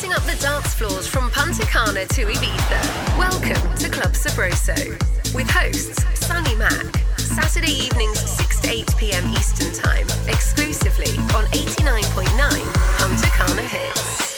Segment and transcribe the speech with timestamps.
[0.00, 3.18] lighting up the dance floors from Punta Cana to Ibiza.
[3.18, 4.74] Welcome to Club Sabroso
[5.34, 6.96] with hosts Sunny Mac.
[7.18, 9.28] Saturday evenings 6 to 8 p.m.
[9.32, 12.26] Eastern Time, exclusively on 89.9
[12.96, 14.30] Punta Cana Hits.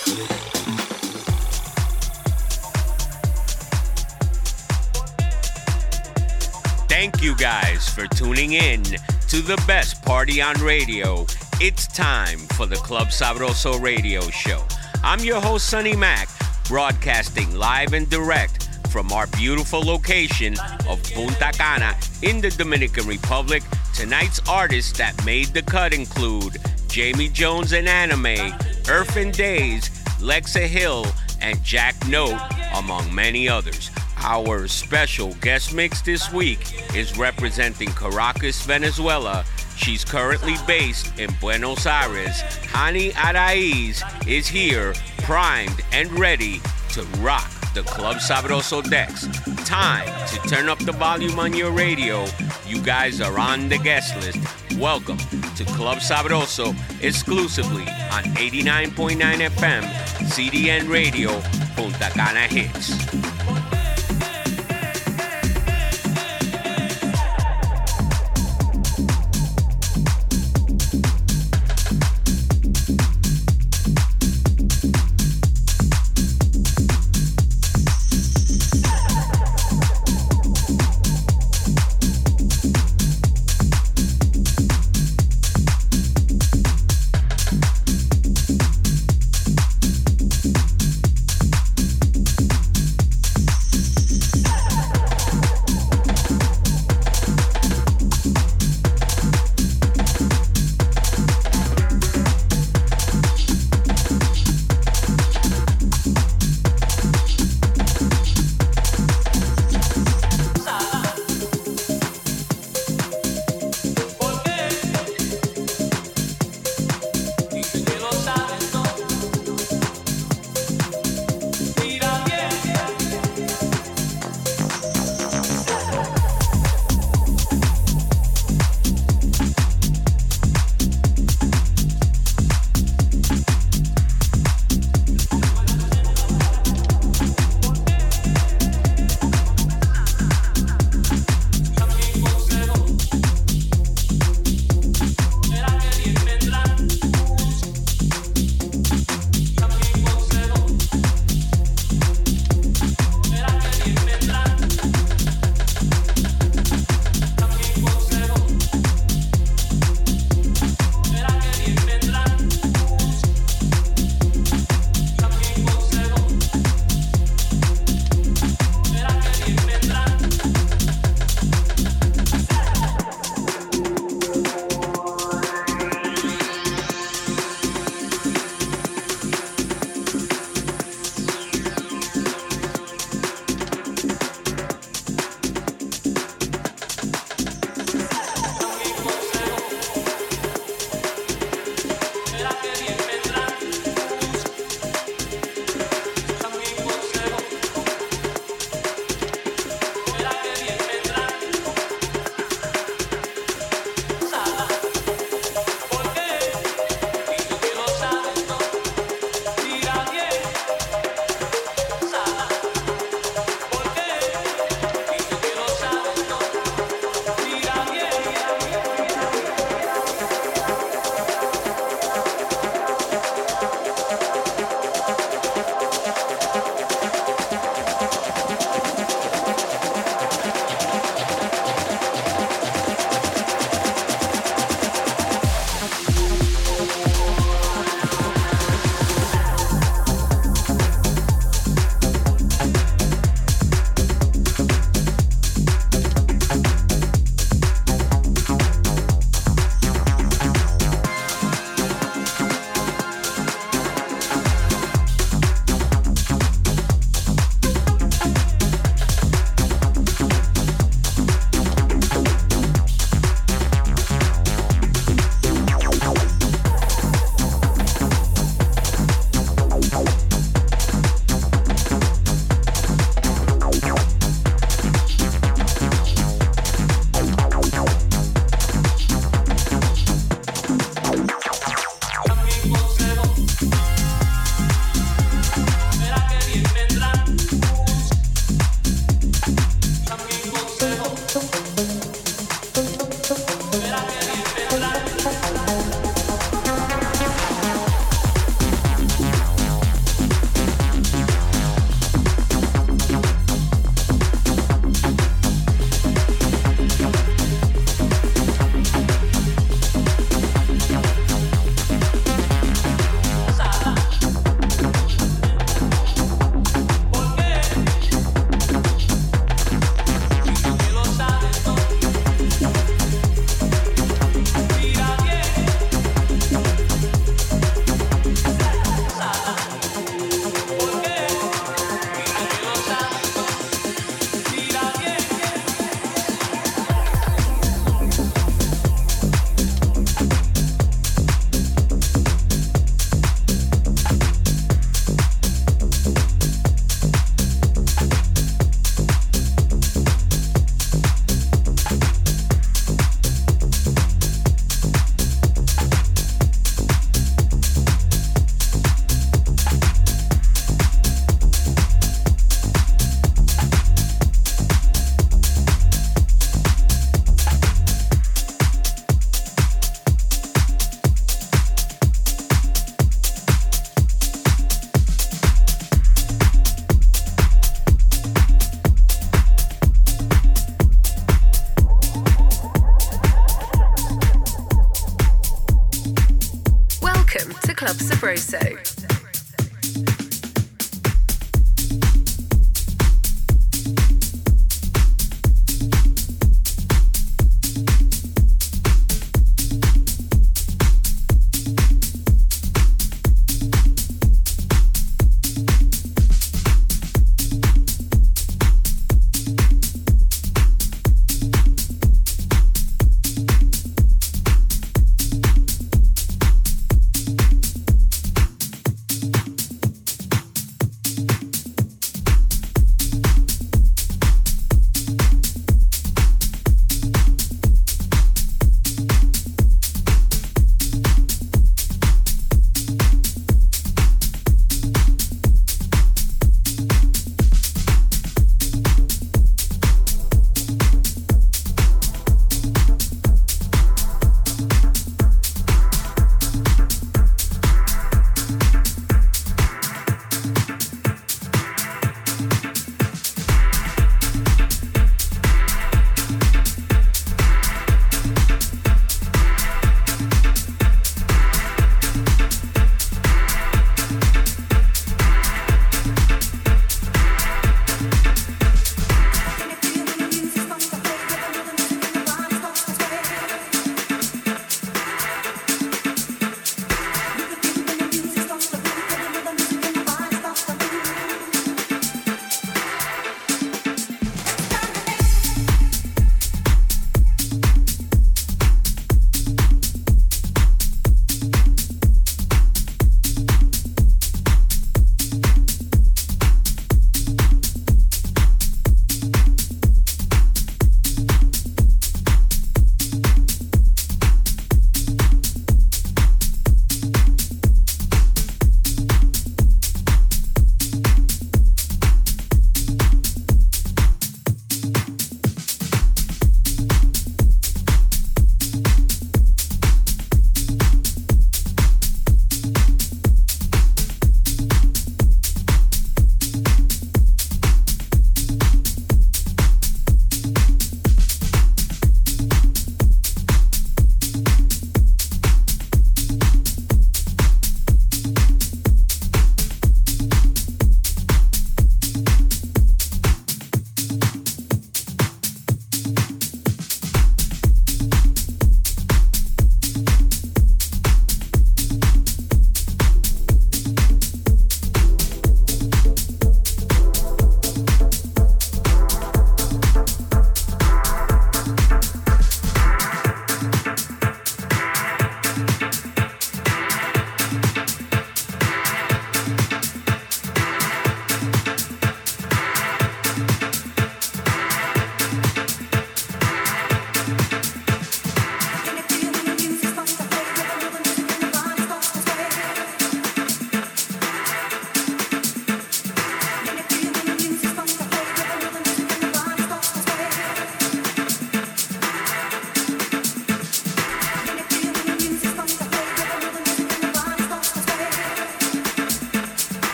[6.88, 11.24] Thank you guys for tuning in to the best party on radio.
[11.60, 14.64] It's time for the Club Sabroso radio show.
[15.04, 16.28] I'm your host, Sunny Mac,
[16.68, 20.54] broadcasting live and direct from our beautiful location
[20.88, 23.64] of Punta Cana in the Dominican Republic.
[23.96, 28.52] Tonight's artists that made the cut include Jamie Jones and Anime,
[28.84, 29.88] Irfin Days,
[30.20, 31.04] Lexa Hill,
[31.40, 32.40] and Jack Note,
[32.76, 33.90] among many others.
[34.18, 39.44] Our special guest mix this week is representing Caracas, Venezuela.
[39.76, 42.42] She's currently based in Buenos Aires.
[42.72, 49.26] Hani Araiz is here, primed and ready to rock the Club Sabroso decks.
[49.64, 52.26] Time to turn up the volume on your radio.
[52.66, 54.38] You guys are on the guest list.
[54.78, 55.18] Welcome
[55.56, 59.82] to Club Sabroso exclusively on 89.9 FM,
[60.28, 61.40] CDN Radio,
[61.74, 63.61] Punta Cana Hits.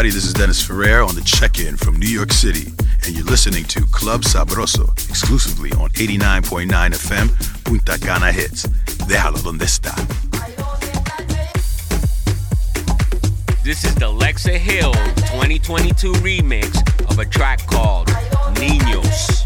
[0.00, 0.16] Everybody?
[0.16, 2.72] This is Dennis Ferrer on the check-in from New York City,
[3.04, 8.66] and you're listening to Club Sabroso exclusively on 89.9 FM, Punta Cana Hits.
[9.06, 9.94] Déjalo donde está.
[13.62, 14.94] This is the Lexa Hill
[15.34, 16.80] 2022 remix
[17.10, 18.08] of a track called
[18.56, 19.39] Niños.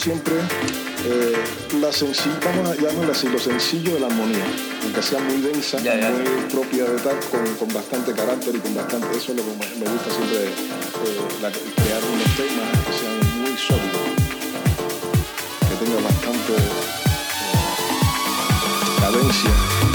[0.00, 0.34] Siempre
[1.04, 1.36] eh,
[1.78, 4.46] la sencilla, vamos a llamarlo así, lo sencillo de la armonía,
[4.82, 7.18] aunque sea muy densa, muy propia de tal,
[7.58, 10.52] con, bastante carácter y con bastante, eso es lo que me, gusta siempre, eh,
[11.76, 14.08] crear unos temas que sean muy sólidos,
[15.68, 16.80] que tengan bastante eh,
[19.00, 19.89] cadencia.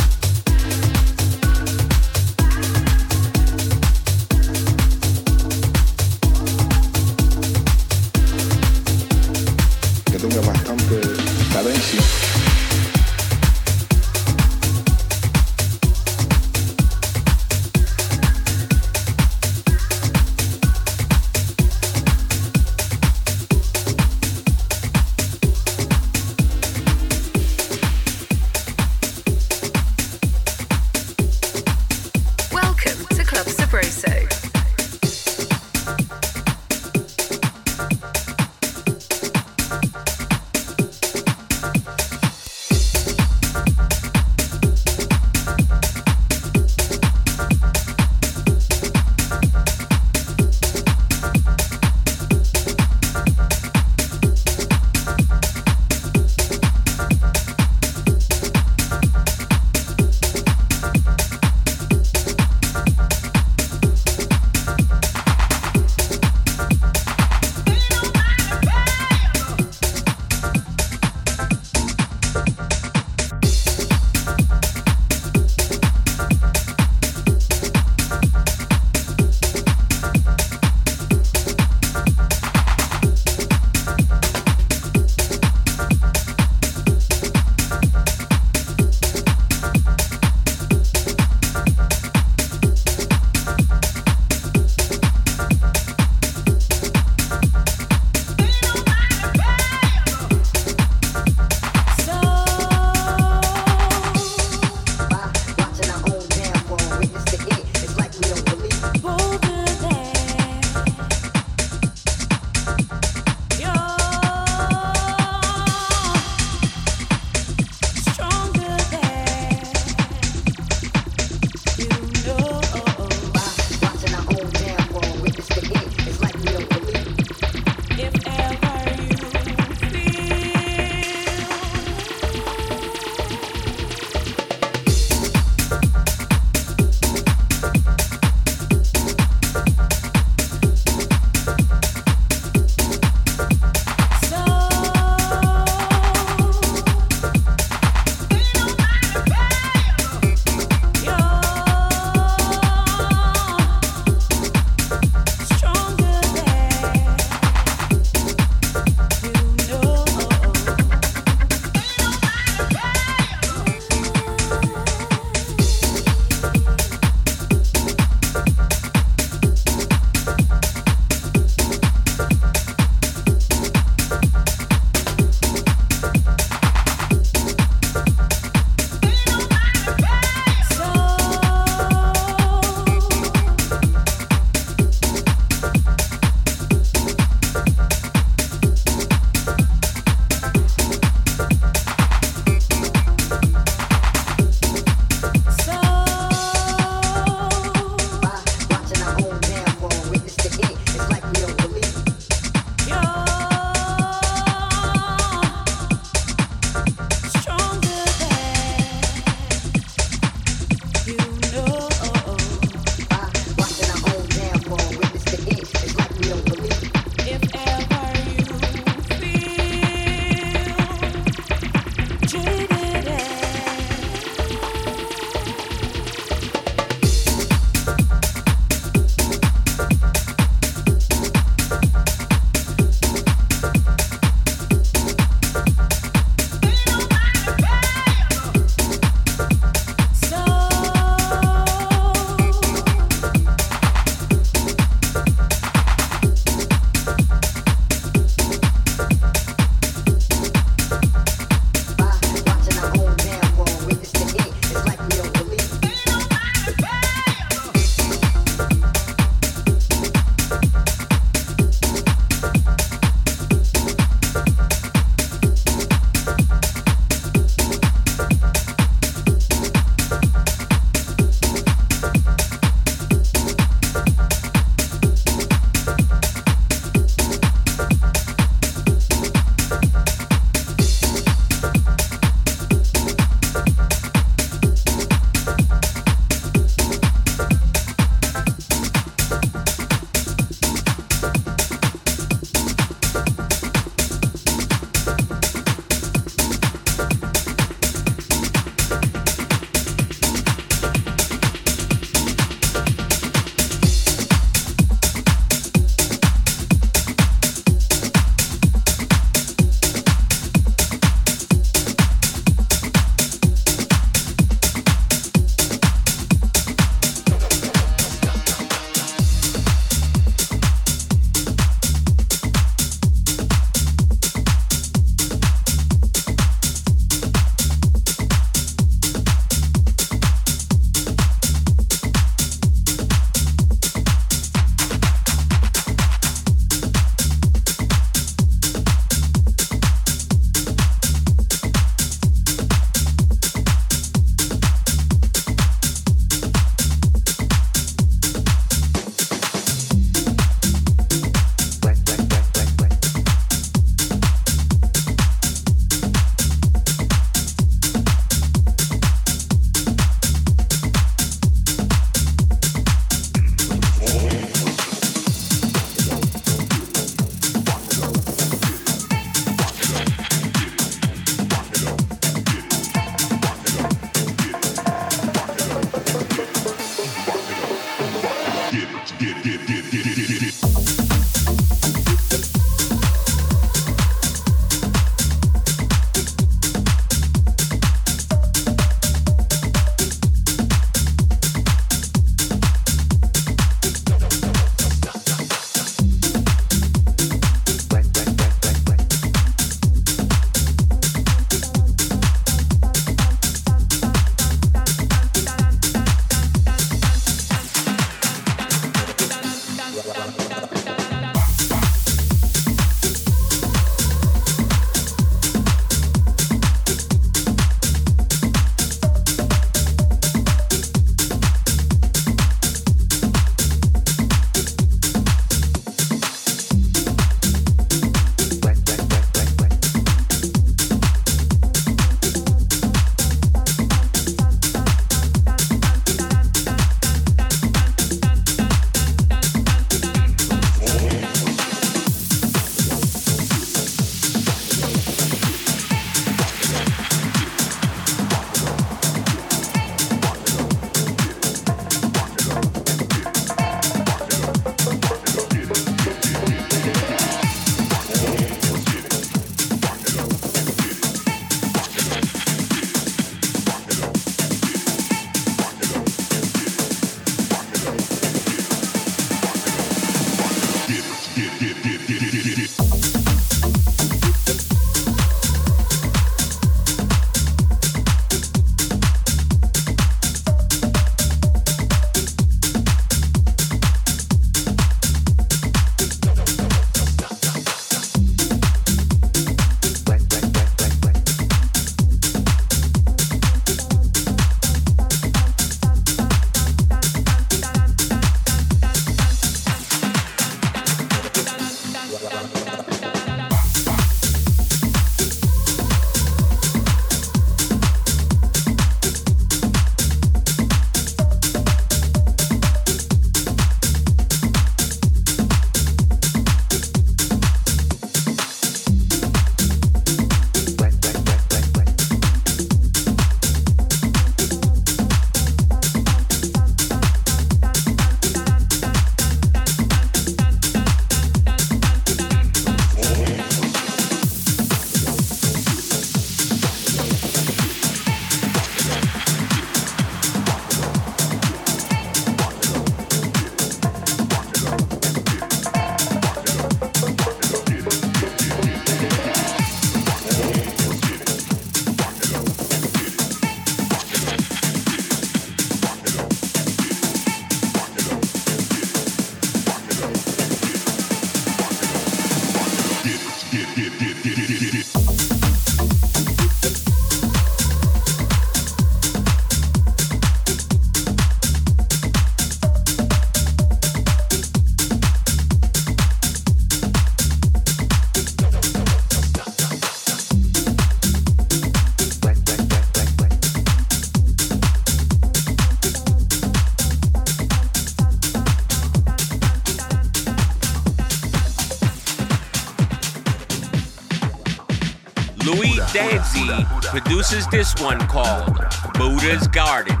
[596.91, 598.53] Produces this one called
[598.95, 600.00] Buddha's Garden.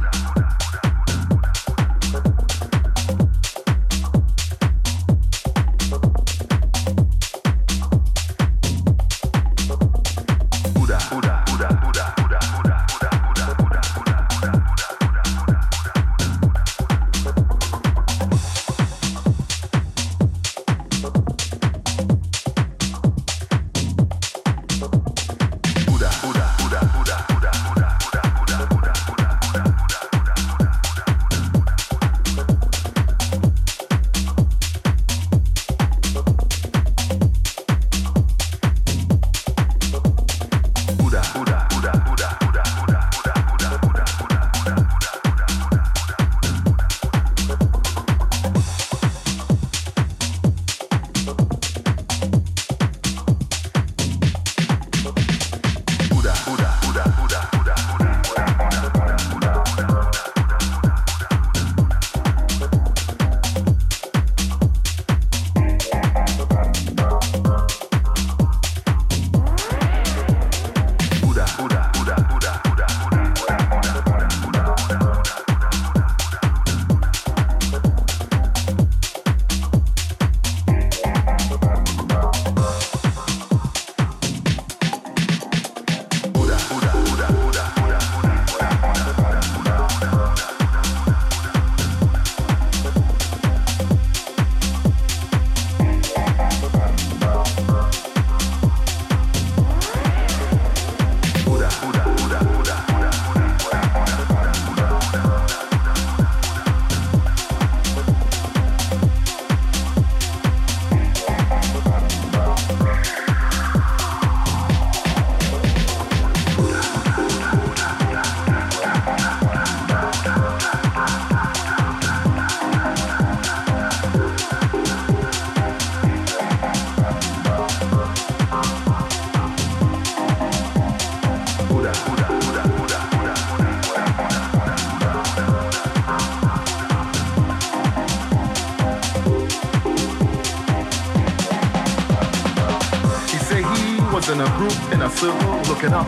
[145.81, 146.05] 知道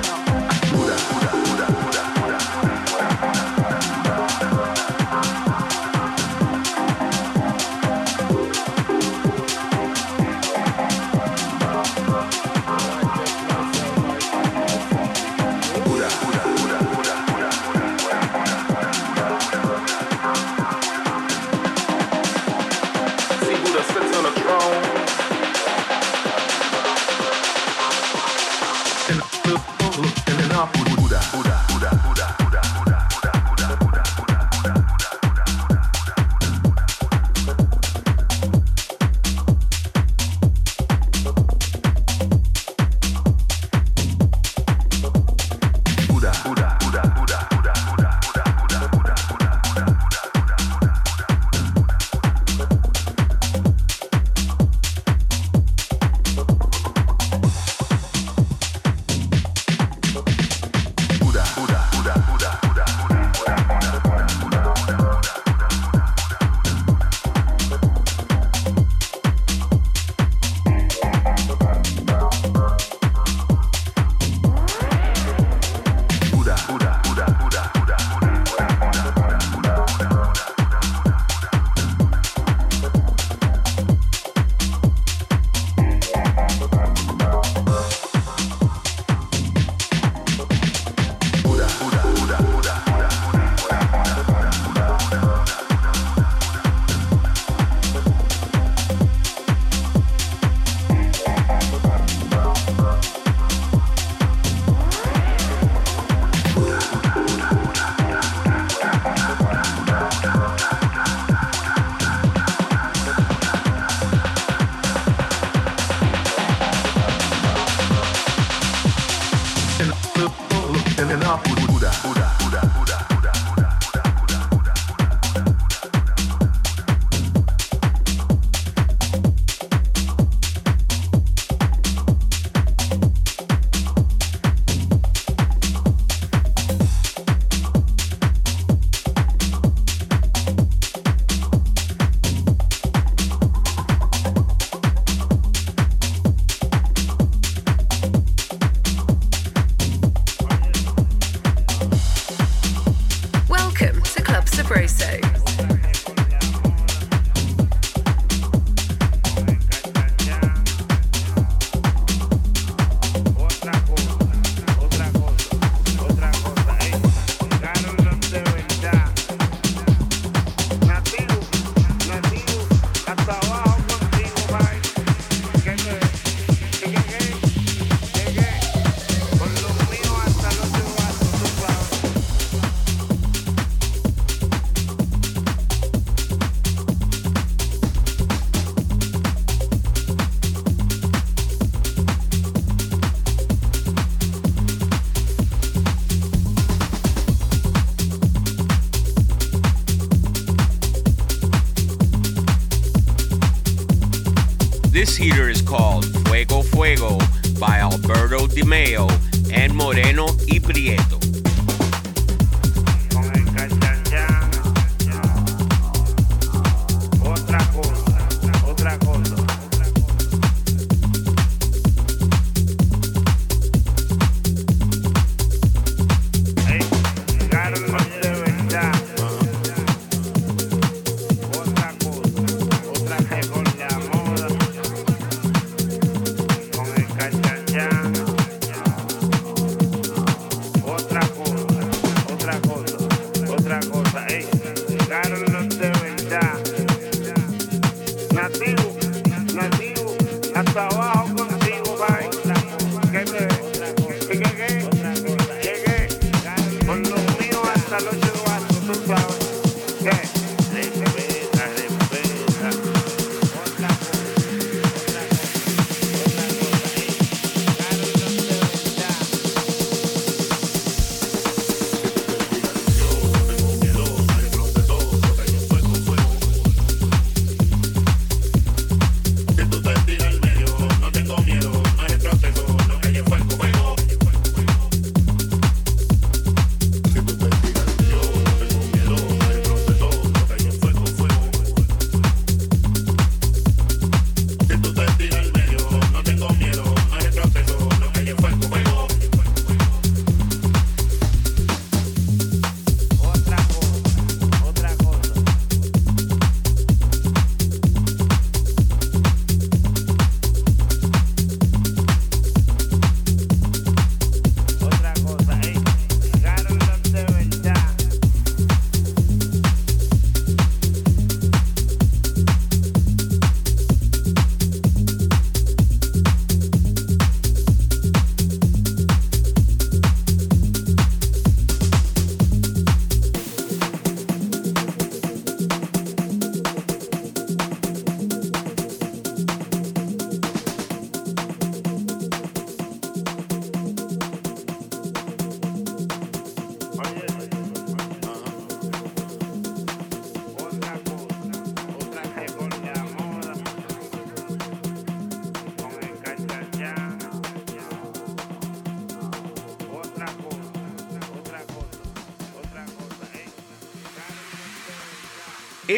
[205.13, 207.19] This heater is called Fuego Fuego
[207.59, 209.07] by Alberto Dimeo
[209.53, 211.12] and Moreno y Prieto.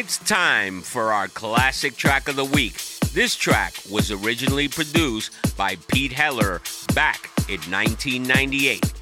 [0.06, 2.80] It's time for our classic track of the week.
[3.12, 6.62] This track was originally produced by Pete Heller
[6.94, 8.92] back in 1998.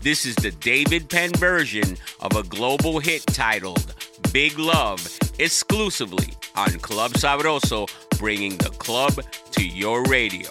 [0.00, 3.94] This is the David Penn version of a global hit titled
[4.32, 5.06] Big Love,
[5.38, 7.86] exclusively on Club Sabroso,
[8.18, 10.48] bringing the club to your radio.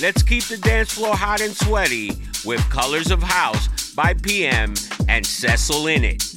[0.00, 2.12] Let's keep the dance floor hot and sweaty
[2.46, 4.72] with Colors of House by PM
[5.08, 6.29] and Cecil in it.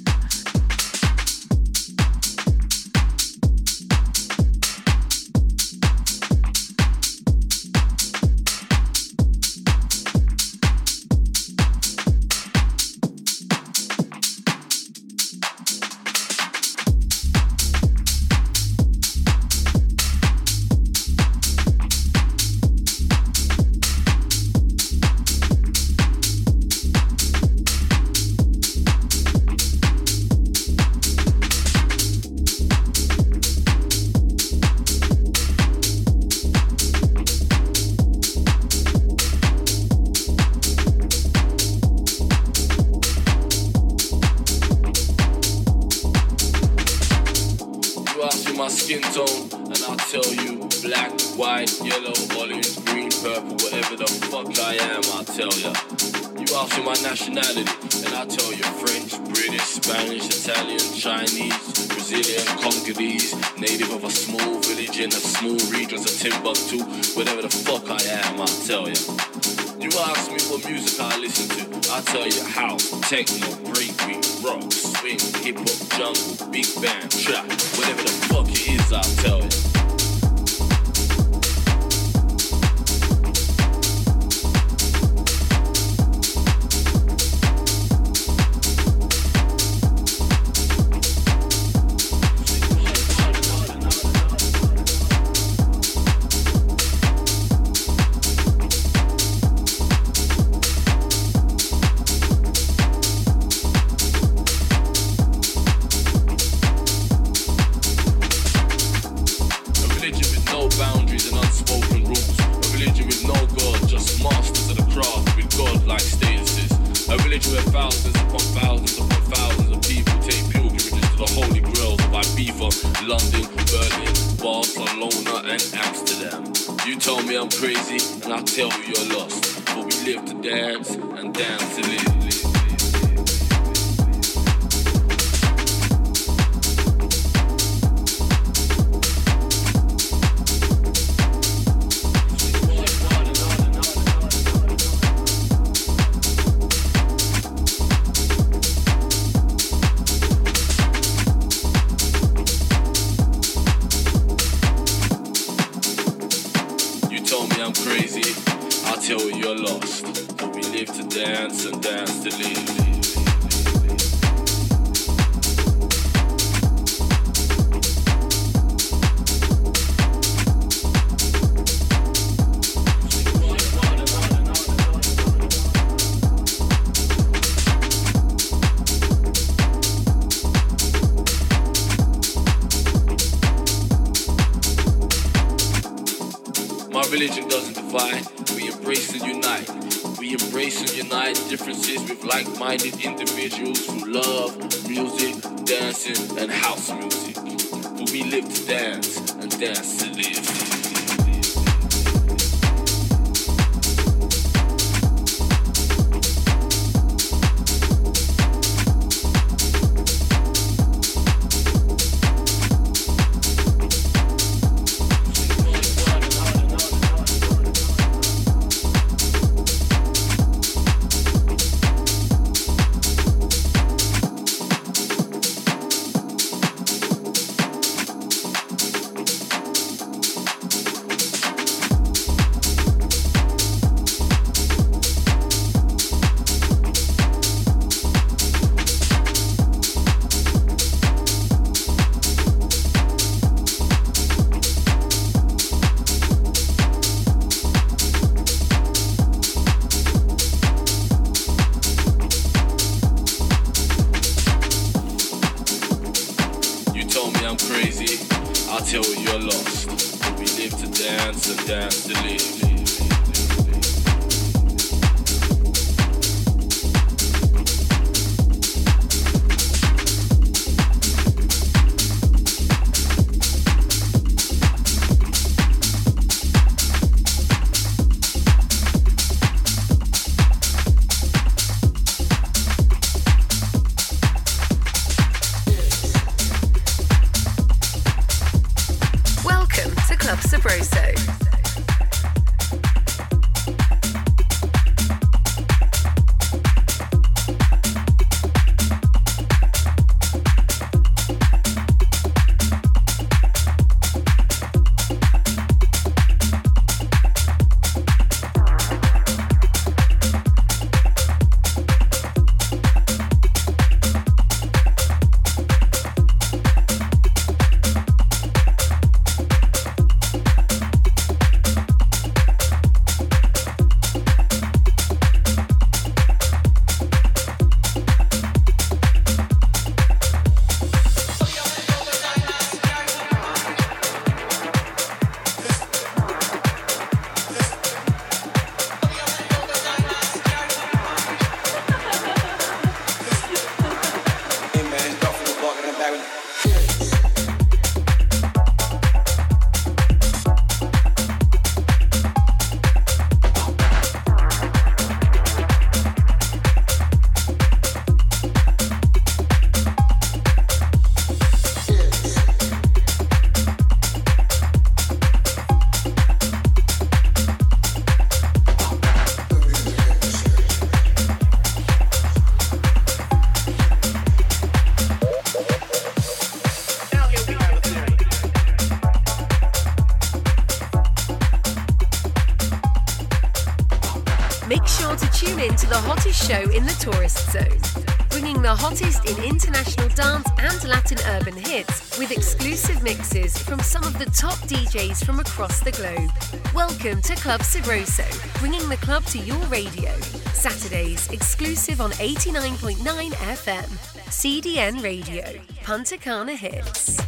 [386.44, 392.20] Show in the tourist zone, bringing the hottest in international dance and Latin urban hits
[392.20, 396.30] with exclusive mixes from some of the top DJs from across the globe.
[396.76, 398.28] Welcome to Club Sabroso,
[398.60, 400.14] bringing the club to your radio.
[400.52, 402.98] Saturdays, exclusive on 89.9
[403.32, 403.88] FM.
[404.28, 405.46] CDN Radio,
[405.84, 407.22] Punta Cana Hits.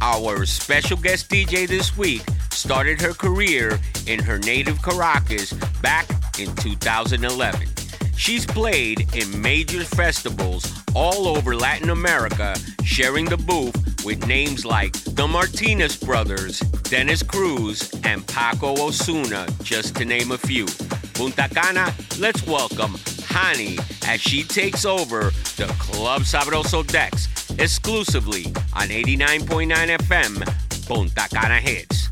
[0.00, 5.52] Our special guest DJ this week started her career in her native Caracas
[5.82, 6.08] back
[6.42, 7.68] in 2011.
[8.16, 10.64] She's played in major festivals
[10.94, 17.90] all over Latin America, sharing the booth with names like the Martinez Brothers, Dennis Cruz,
[18.04, 20.66] and Paco Osuna, just to name a few.
[21.14, 22.92] Punta Cana, let's welcome
[23.32, 23.78] Hani
[24.08, 27.28] as she takes over the Club Sabroso decks
[27.58, 32.11] exclusively on 89.9 FM Punta Cana Hits.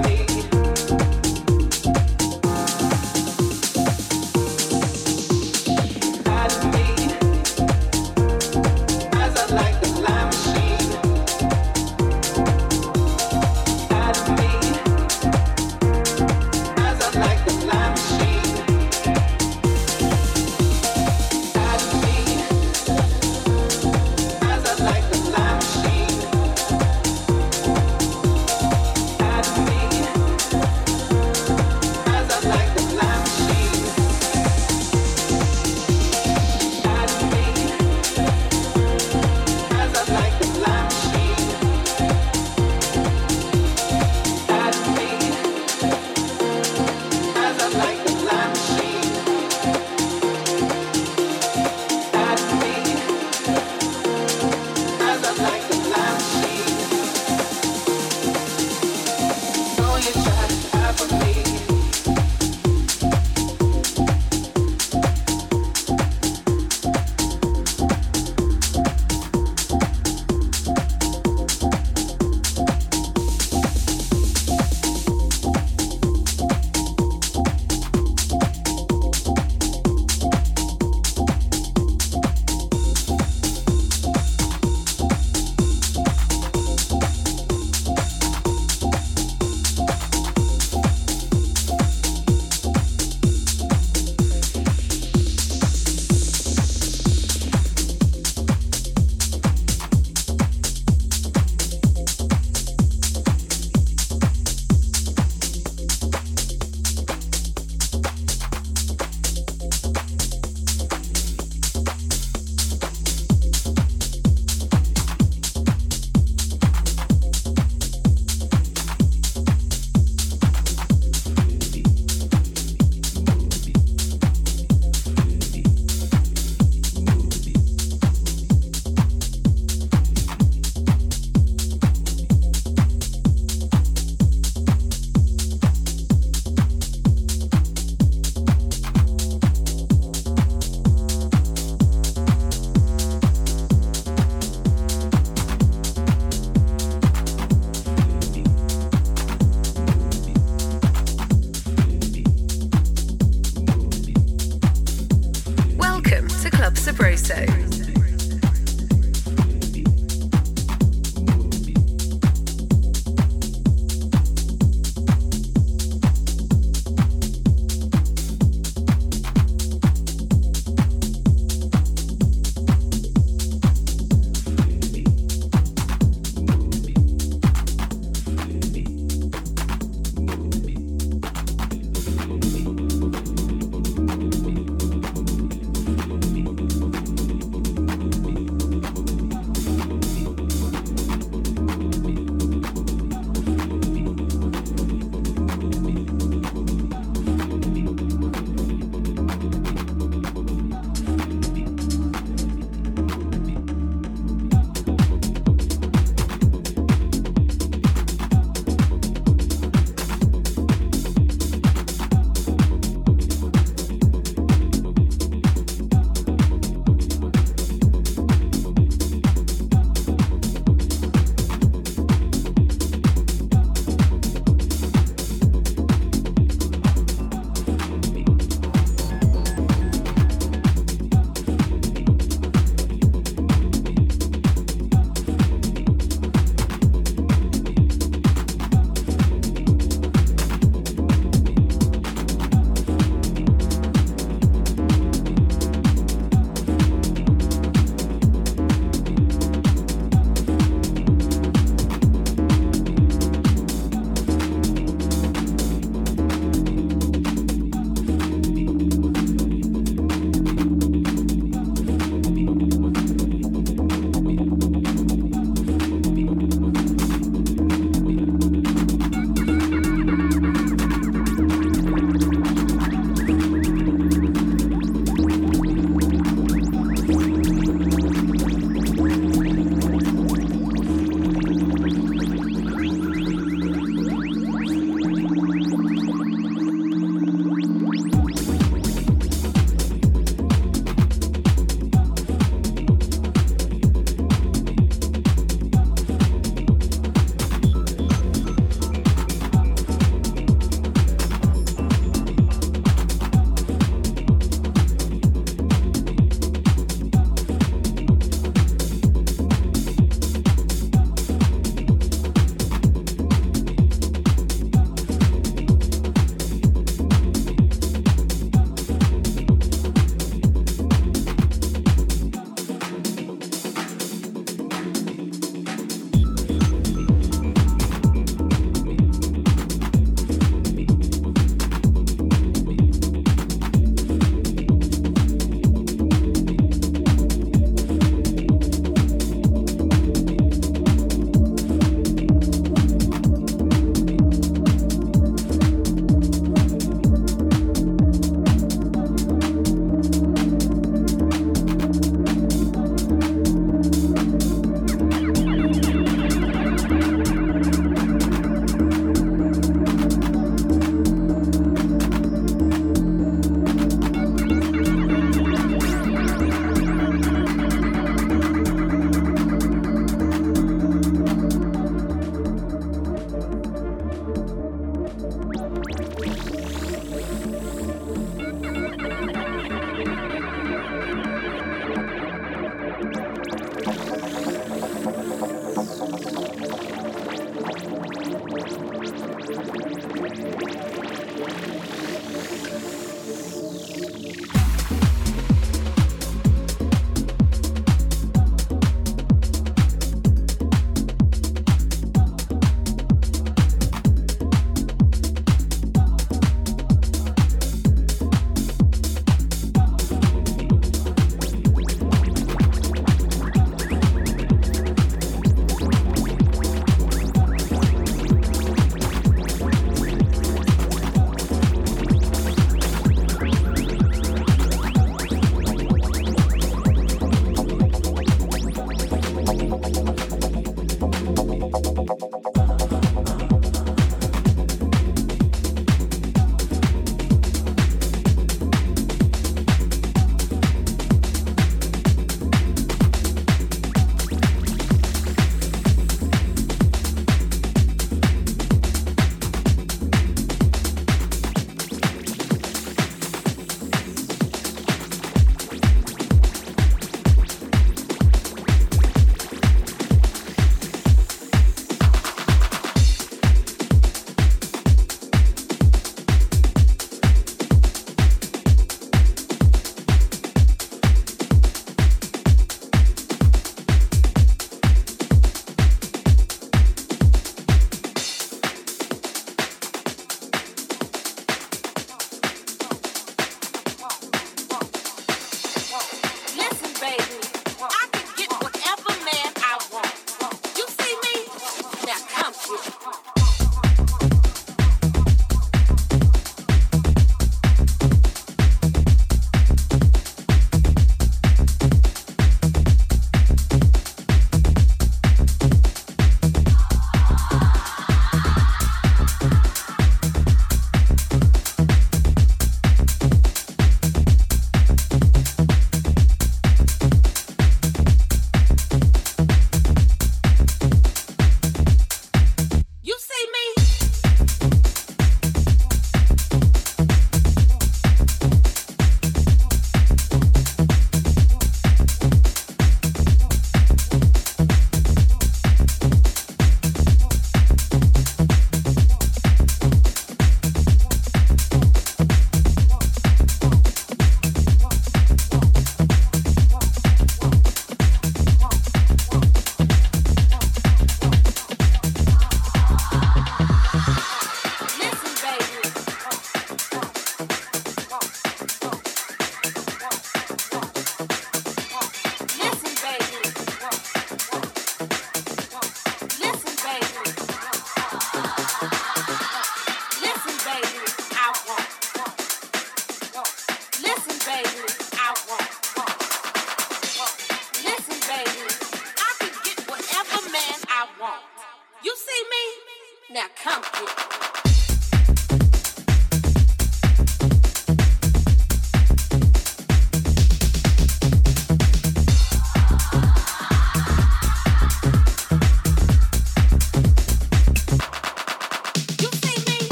[0.00, 0.27] me.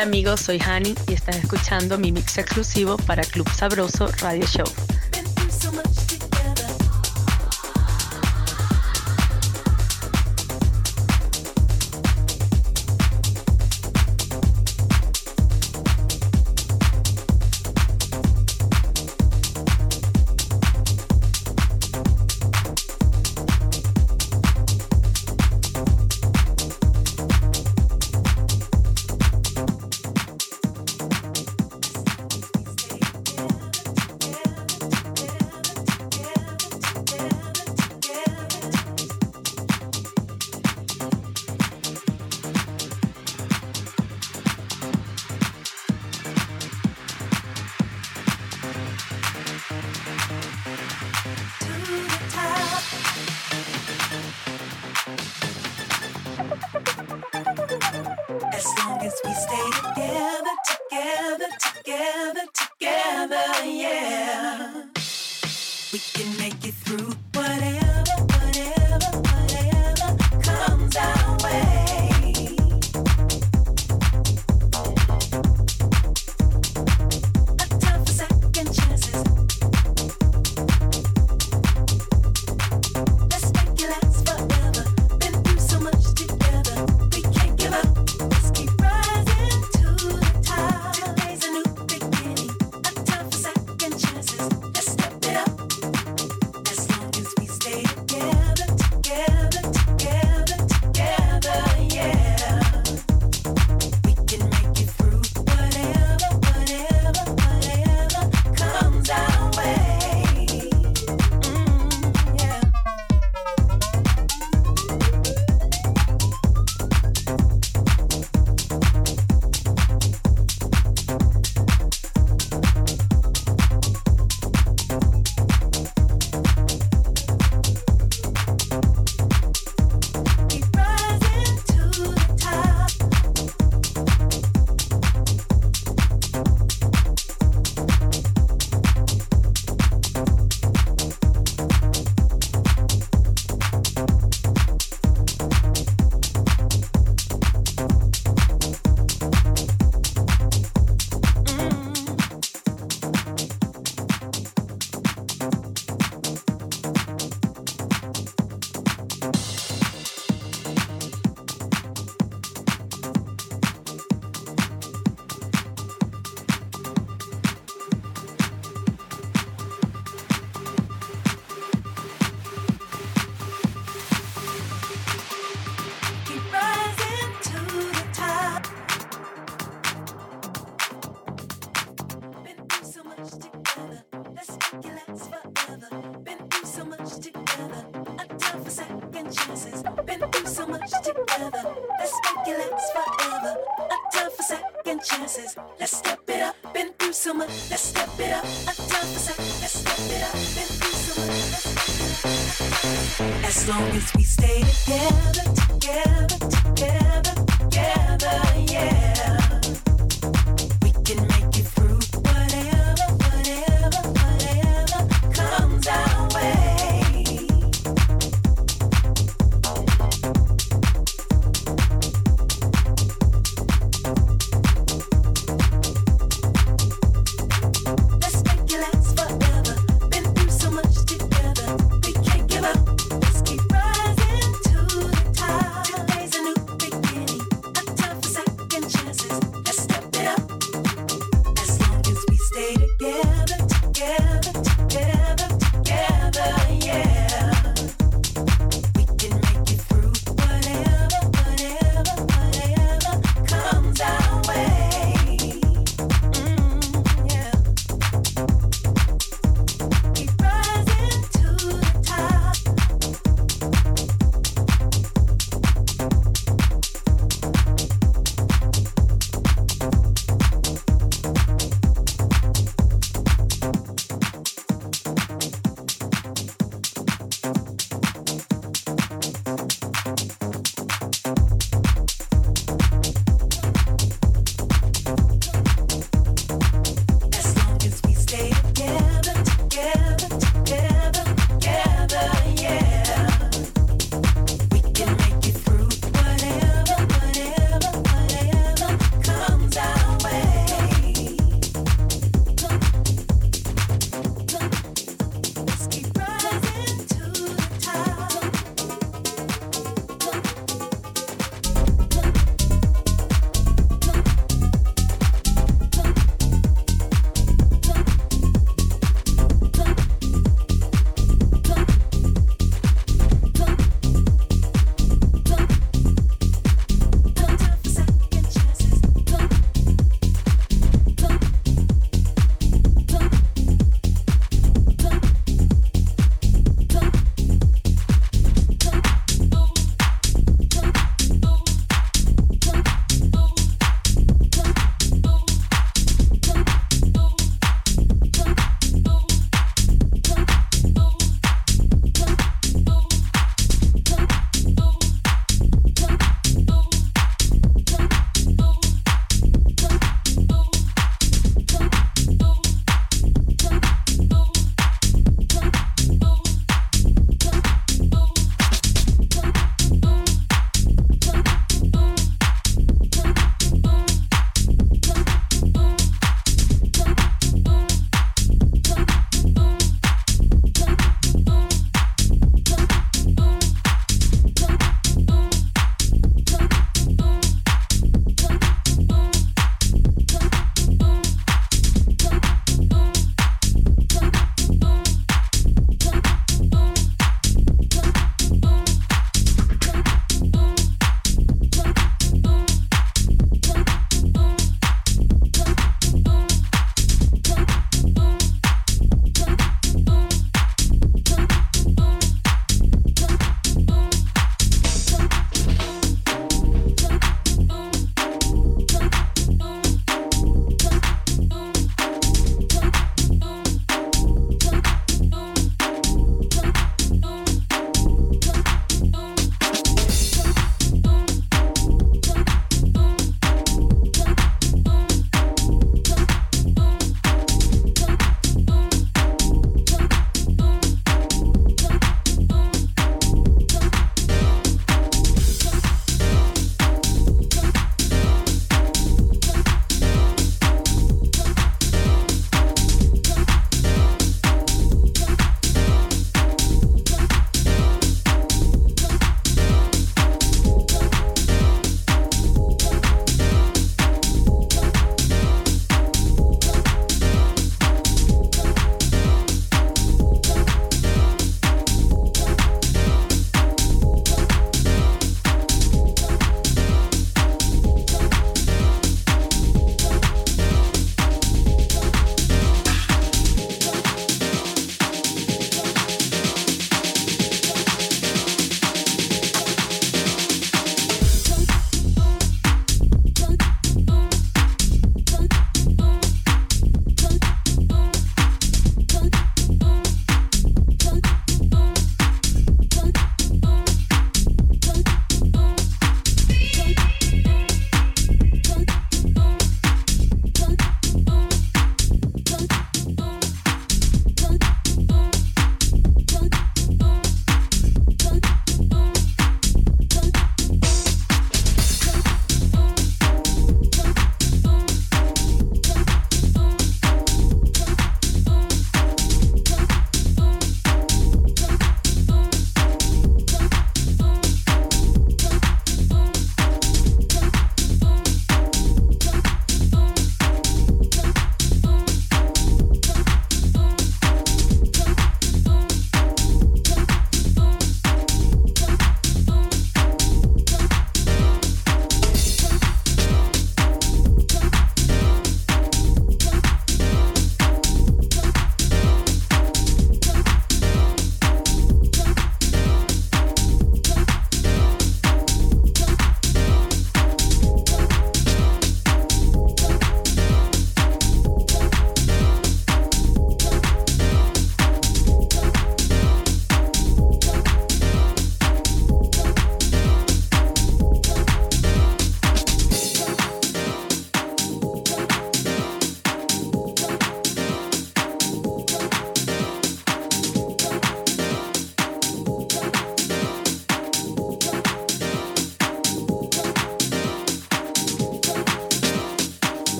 [0.00, 4.87] Amigos, soy Hani y estás escuchando mi mix exclusivo para Club Sabroso Radio Show.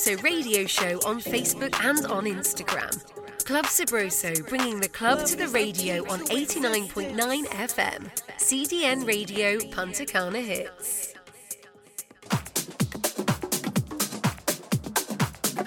[0.00, 3.04] Sabroso Radio Show on Facebook and on Instagram.
[3.44, 8.10] Club Sabroso, bringing the club to the radio on 89.9 FM.
[8.38, 11.12] CDN Radio, Punta Cana Hits.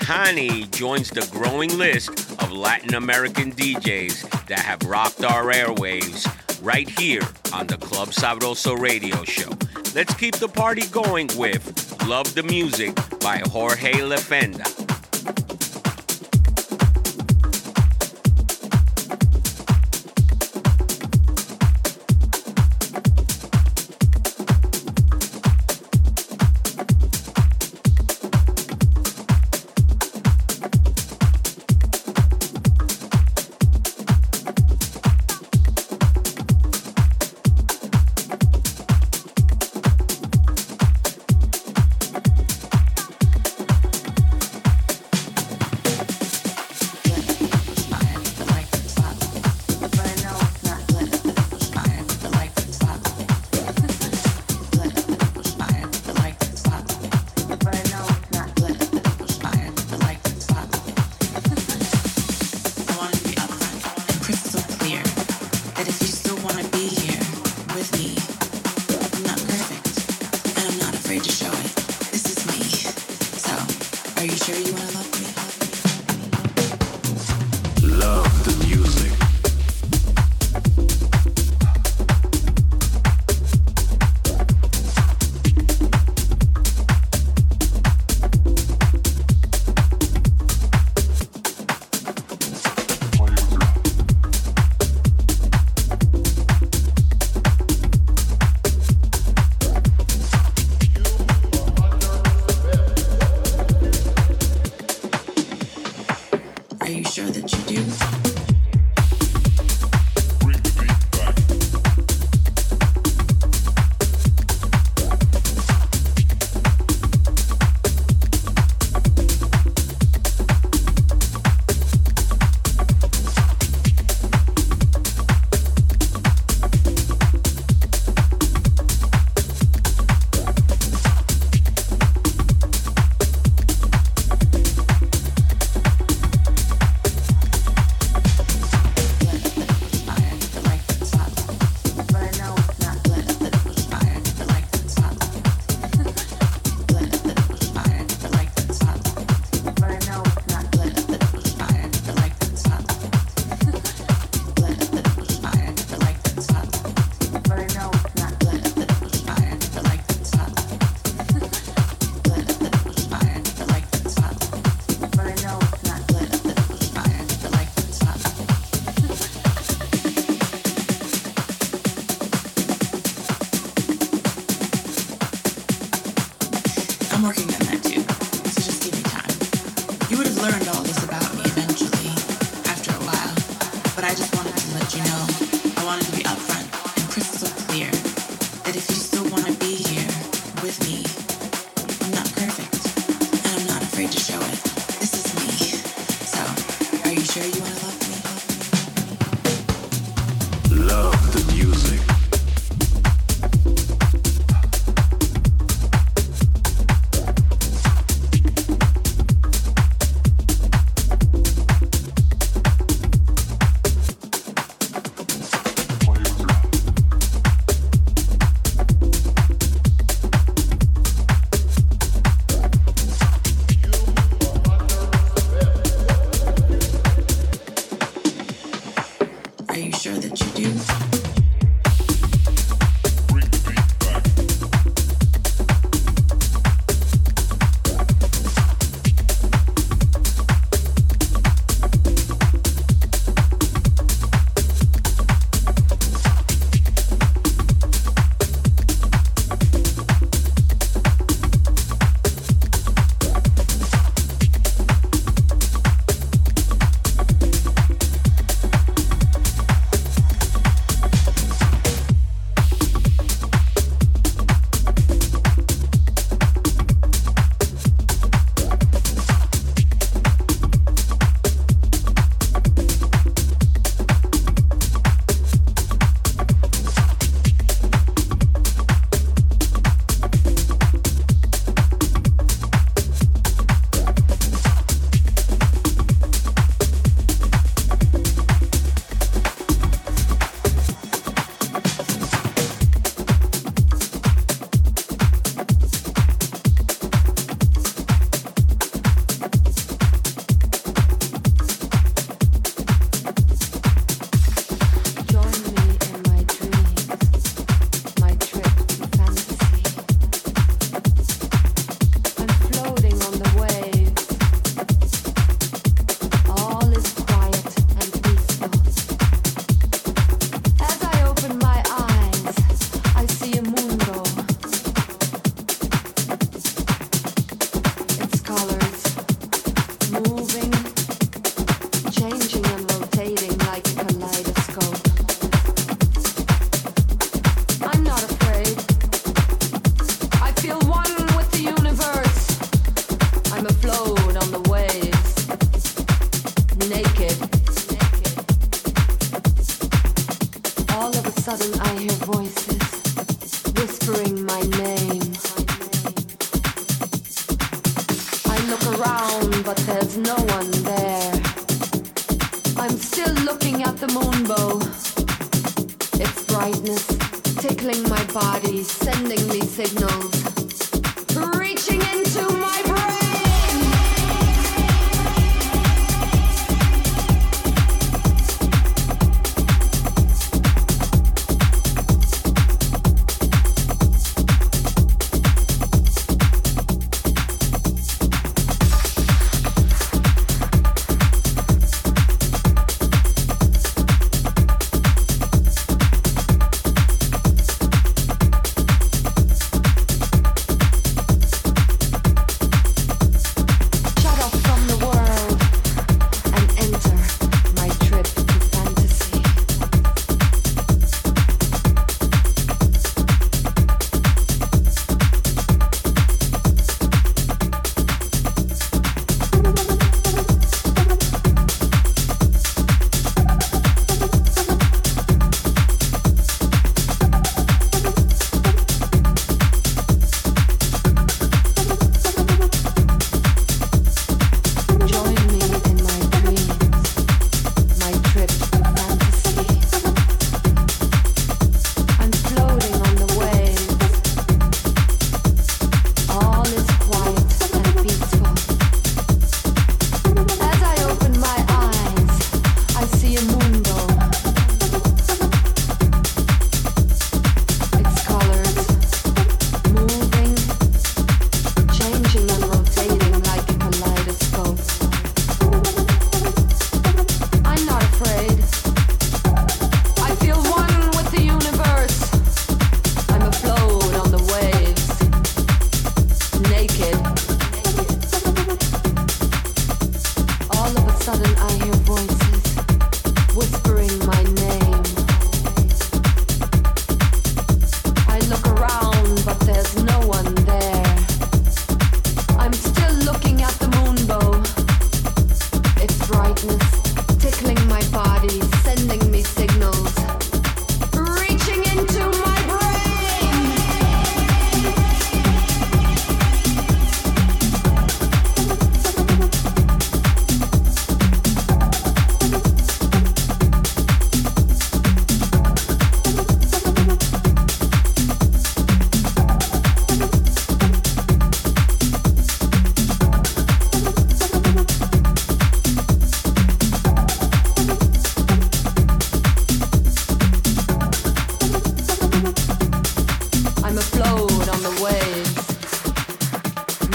[0.01, 2.09] Hani joins the growing list
[2.41, 6.25] of Latin American DJs that have rocked our airwaves
[6.63, 7.21] right here
[7.53, 9.51] on the Club Sabroso radio show.
[9.93, 14.62] Let's keep the party going with Love the Music by Jorge Lefenda.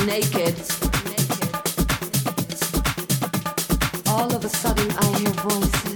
[0.09, 0.55] naked.
[4.07, 5.88] All of a sudden, I hear voices.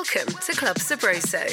[0.00, 1.44] Welcome to Club Sabroso.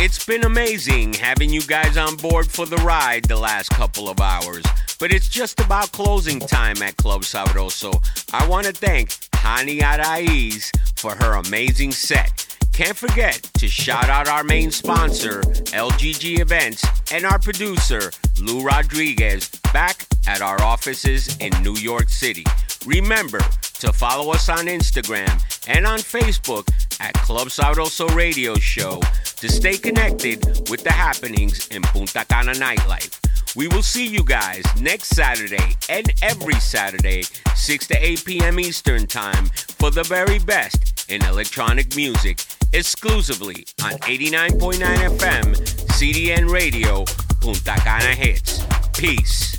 [0.00, 4.18] It's been amazing having you guys on board for the ride the last couple of
[4.20, 4.64] hours,
[4.98, 7.94] but it's just about closing time at Club Sabroso.
[8.34, 12.44] I want to thank Hani Araiz for her amazing set.
[12.72, 18.10] Can't forget to shout out our main sponsor, LGG Events, and our producer,
[18.40, 22.44] Lou Rodriguez, back at our offices in New York City.
[22.84, 23.40] Remember
[23.80, 25.30] to follow us on Instagram
[25.68, 26.68] and on Facebook
[27.00, 29.00] at Club Sabroso Radio Show
[29.36, 33.27] to stay connected with the happenings in Punta Cana nightlife.
[33.56, 37.22] We will see you guys next Saturday and every Saturday,
[37.56, 38.60] 6 to 8 p.m.
[38.60, 39.46] Eastern Time,
[39.78, 44.78] for the very best in electronic music, exclusively on 89.9
[45.18, 45.56] FM,
[45.88, 47.04] CDN Radio,
[47.40, 48.64] Punta Cana Hits.
[48.96, 49.57] Peace.